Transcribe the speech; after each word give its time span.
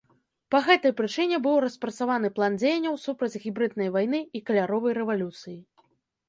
Па 0.53 0.59
гэтай 0.67 0.93
прычыне 1.01 1.37
быў 1.47 1.57
распрацаваны 1.65 2.31
план 2.39 2.55
дзеянняў 2.63 2.97
супраць 3.05 3.39
гібрыднай 3.45 3.93
вайны 3.97 4.19
і 4.41 4.43
каляровай 4.49 4.93
рэвалюцыі. 5.01 5.57